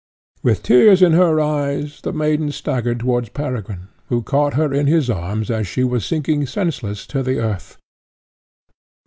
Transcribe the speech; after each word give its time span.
With 0.41 0.63
tears 0.63 1.03
in 1.03 1.11
her 1.11 1.39
eyes 1.39 2.01
the 2.01 2.11
maiden 2.11 2.51
staggered 2.51 3.01
towards 3.01 3.29
Peregrine, 3.29 3.89
who 4.07 4.23
caught 4.23 4.55
her 4.55 4.73
in 4.73 4.87
his 4.87 5.11
arms 5.11 5.51
as 5.51 5.67
she 5.67 5.83
was 5.83 6.03
sinking 6.03 6.47
senseless 6.47 7.05
to 7.05 7.21
the 7.21 7.37
earth. 7.37 7.77